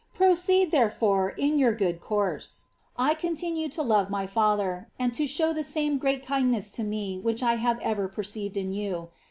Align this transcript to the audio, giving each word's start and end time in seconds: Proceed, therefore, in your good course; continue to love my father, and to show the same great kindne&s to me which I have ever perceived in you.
Proceed, 0.15 0.71
therefore, 0.71 1.29
in 1.29 1.59
your 1.59 1.73
good 1.75 2.01
course; 2.01 2.69
continue 3.19 3.69
to 3.69 3.83
love 3.83 4.09
my 4.09 4.25
father, 4.25 4.89
and 4.97 5.13
to 5.13 5.27
show 5.27 5.53
the 5.53 5.61
same 5.61 5.99
great 5.99 6.25
kindne&s 6.25 6.71
to 6.71 6.83
me 6.83 7.19
which 7.19 7.43
I 7.43 7.57
have 7.57 7.79
ever 7.81 8.07
perceived 8.07 8.57
in 8.57 8.71
you. 8.73 9.09